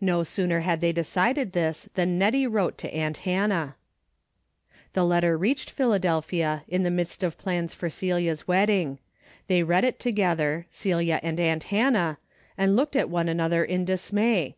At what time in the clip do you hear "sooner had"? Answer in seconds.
0.24-0.80